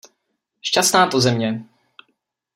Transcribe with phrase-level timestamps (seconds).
[0.61, 1.65] Šťastná to země!